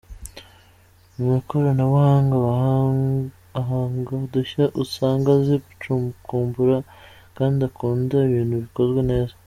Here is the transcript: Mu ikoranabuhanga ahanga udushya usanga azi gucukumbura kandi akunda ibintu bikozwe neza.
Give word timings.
Mu 1.15 1.27
ikoranabuhanga 1.39 2.35
ahanga 3.59 4.09
udushya 4.25 4.65
usanga 4.83 5.27
azi 5.37 5.55
gucukumbura 5.63 6.77
kandi 7.37 7.59
akunda 7.69 8.15
ibintu 8.29 8.55
bikozwe 8.65 9.01
neza. 9.11 9.33